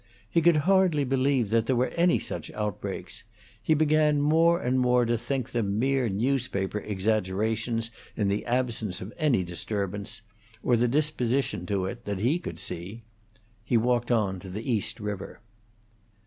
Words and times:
He 0.27 0.41
could 0.41 0.57
hardly 0.65 1.03
believe 1.03 1.51
that 1.51 1.67
there 1.67 1.75
were 1.75 1.89
any 1.95 2.17
such 2.17 2.49
outbreaks; 2.53 3.23
he 3.61 3.75
began 3.75 4.19
more 4.19 4.59
and 4.59 4.79
more 4.79 5.05
to 5.05 5.15
think 5.15 5.51
them 5.51 5.77
mere 5.77 6.09
newspaper 6.09 6.79
exaggerations 6.79 7.91
in 8.17 8.27
the 8.27 8.43
absence 8.47 8.99
of 8.99 9.13
any 9.19 9.43
disturbance, 9.43 10.23
or 10.63 10.75
the 10.75 10.87
disposition 10.87 11.67
to 11.67 11.85
it, 11.85 12.05
that 12.05 12.17
he 12.17 12.39
could 12.39 12.57
see. 12.57 13.03
He 13.63 13.77
walked 13.77 14.09
on 14.09 14.39
to 14.39 14.49
the 14.49 14.71
East 14.71 14.99
River. 14.99 15.39